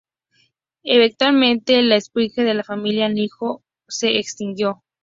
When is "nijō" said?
3.07-3.61